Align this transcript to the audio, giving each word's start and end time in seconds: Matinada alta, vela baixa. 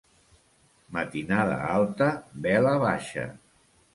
Matinada 0.97 1.59
alta, 1.75 2.09
vela 2.47 2.75
baixa. 2.87 3.29